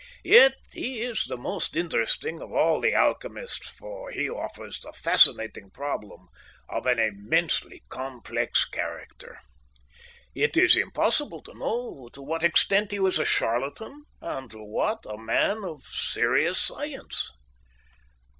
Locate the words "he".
0.71-1.03, 4.09-4.27, 12.91-12.99